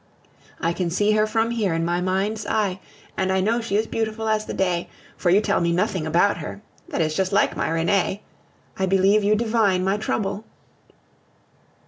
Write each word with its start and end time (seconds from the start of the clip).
I 0.59 0.73
can 0.73 0.89
see 0.89 1.11
her 1.11 1.27
from 1.27 1.51
here 1.51 1.75
in 1.75 1.85
my 1.85 2.01
mind's 2.01 2.47
eye, 2.47 2.79
and 3.15 3.31
I 3.31 3.39
know 3.39 3.61
she 3.61 3.75
is 3.75 3.85
beautiful 3.85 4.27
as 4.27 4.45
the 4.47 4.53
day, 4.55 4.89
for 5.15 5.29
you 5.29 5.41
tell 5.41 5.61
me 5.61 5.71
nothing 5.71 6.07
about 6.07 6.37
her 6.37 6.59
that 6.89 7.01
is 7.01 7.13
just 7.13 7.31
like 7.31 7.55
my 7.55 7.69
Renee! 7.69 8.23
I 8.79 8.87
believe 8.87 9.23
you 9.23 9.35
divine 9.35 9.83
my 9.83 9.97
trouble. 9.97 10.43